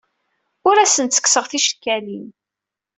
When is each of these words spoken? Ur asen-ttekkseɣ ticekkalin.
Ur 0.67 0.75
asen-ttekkseɣ 0.77 1.45
ticekkalin. 1.47 2.25